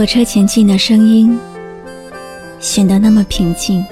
[0.00, 1.38] 火车前进的声音
[2.58, 3.84] 显得那么平静。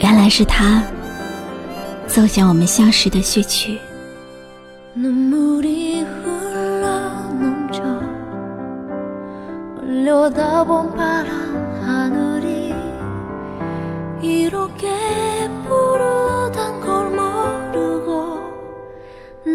[0.00, 0.82] 原来是他
[2.06, 3.78] 奏响我们相识的序曲。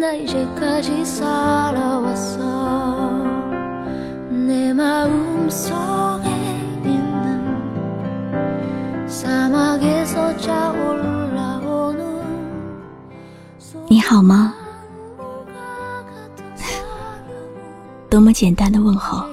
[0.03, 2.39] 나 이제까지 살아왔어
[4.29, 6.29] 내 마음 속에
[6.83, 7.57] 있는
[9.07, 11.99] 사막에서 자올라오는
[13.89, 14.53] 你好吗？
[18.09, 19.25] 多么简单的问候，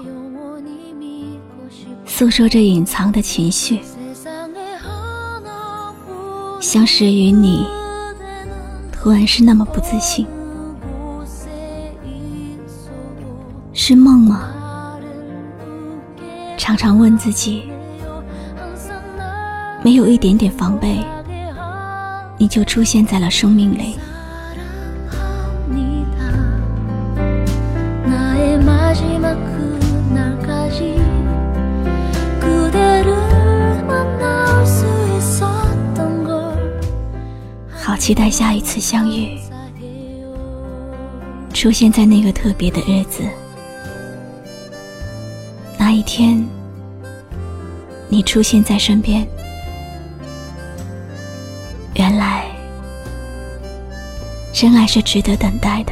[2.05, 3.81] 诉说着隐藏的情绪。
[6.61, 7.67] 相识于你，
[8.93, 10.27] 突然是那么不自信，
[13.84, 14.48] 是梦吗？
[16.56, 17.64] 常常问自己，
[19.84, 21.04] 没有一点点防备，
[22.38, 23.96] 你就出现在了生命里。
[37.74, 39.40] 好期待下一次相遇。
[41.52, 43.24] 出现在那个特别的日子。
[45.92, 46.42] 那一天，
[48.08, 49.28] 你出现在身边，
[51.96, 52.46] 原来，
[54.54, 55.92] 真爱是值得等待的，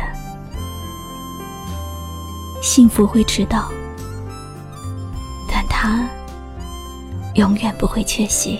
[2.61, 3.69] 幸福会迟到，
[5.51, 6.07] 但它
[7.33, 8.57] 永远不会缺席。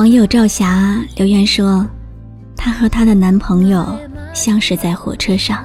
[0.00, 1.86] 网友赵霞留言说，
[2.56, 3.86] 她和她的男朋友
[4.32, 5.62] 相识在火车上，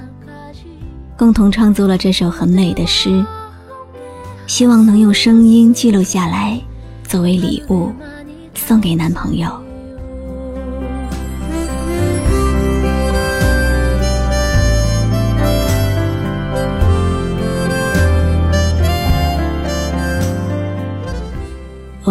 [1.15, 3.25] 共同创作了这首很美的诗，
[4.45, 6.59] 希望能用声音记录下来，
[7.07, 7.93] 作为礼物
[8.53, 9.49] 送给男朋友。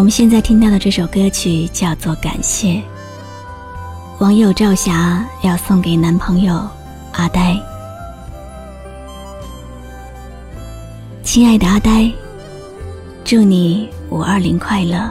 [0.05, 2.73] 我们现在听到的这首歌曲叫做《感谢》，
[4.19, 6.61] 网友赵霞要送给男朋友
[7.13, 7.59] 阿呆。
[11.23, 12.13] 亲爱的阿呆，
[13.25, 15.11] 祝你五二零快乐！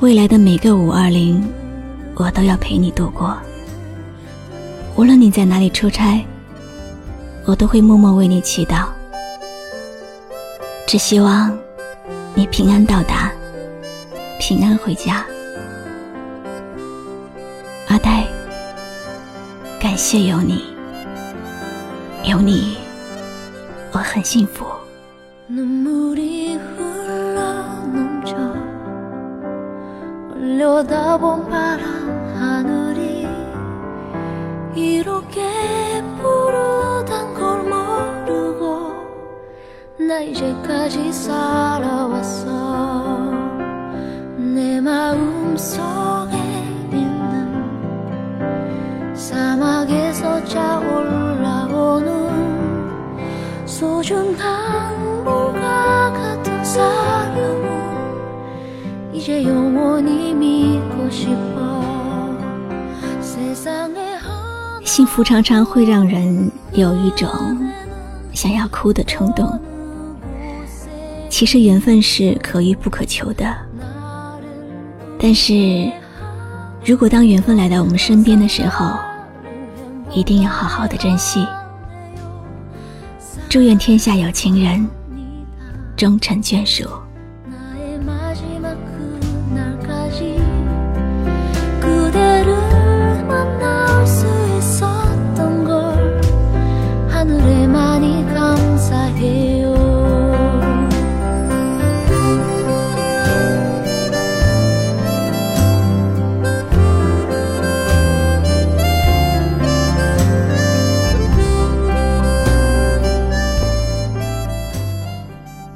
[0.00, 1.46] 未来的每个五二零，
[2.14, 3.36] 我都要陪你度过。
[4.96, 6.24] 无论你在哪里出差，
[7.44, 8.86] 我都会默默为你祈祷。
[10.86, 11.54] 只希望
[12.35, 13.31] 你平安到达，
[14.39, 15.25] 平安回家。
[17.87, 18.25] 阿呆，
[19.79, 20.63] 感谢有你，
[22.23, 22.77] 有你，
[23.91, 24.65] 我很幸福。
[25.51, 27.41] 눈물이 흘러
[27.91, 28.35] 넘쳐
[30.31, 31.92] 올려다본 파란
[40.03, 42.47] 나 이제까지 살아왔어
[44.37, 46.37] 내 마음 속에
[46.91, 47.53] 있는
[49.13, 52.07] 사막에서 자올라오는
[53.65, 57.69] 소중한 물과 같은 사랑은
[59.13, 62.37] 이제 영원히 믿고 싶어
[63.19, 67.29] 세상에 하나 幸福常常会让人有一种
[68.33, 69.59] 想要哭的冲动。
[71.36, 73.44] 其实缘分是可遇不可求的，
[75.18, 75.90] 但是
[76.84, 78.96] 如果当缘分来到我们身边的时候，
[80.12, 81.44] 一定要好好的珍惜。
[83.48, 84.88] 祝愿天下有情人
[85.96, 86.88] 终成眷属。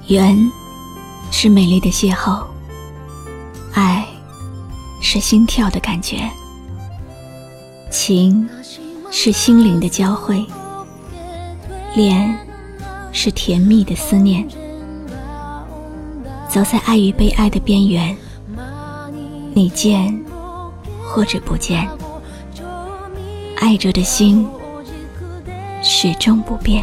[0.08, 0.50] 缘
[1.30, 2.42] 是美丽的邂逅，
[3.74, 4.06] 爱
[5.02, 6.26] 是心跳的感觉，
[7.90, 8.48] 情
[9.10, 10.42] 是心灵的交汇，
[11.94, 12.34] 恋
[13.12, 14.48] 是甜蜜的思念。
[16.48, 18.16] 走在爱与被爱的边缘，
[19.52, 20.24] 你见
[21.04, 21.86] 或者不见，
[23.58, 24.48] 爱着的心
[25.82, 26.82] 始终不变。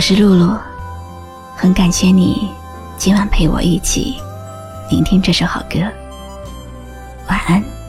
[0.00, 0.56] 我是露露，
[1.54, 2.50] 很感谢你
[2.96, 4.16] 今晚陪我一起
[4.90, 5.78] 聆听这首好歌。
[7.28, 7.79] 晚安。